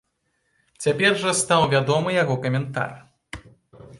Цяпер 0.85 1.11
жа 1.25 1.33
стаў 1.41 1.67
вядомы 1.75 2.09
яго 2.23 2.37
каментар. 2.45 2.97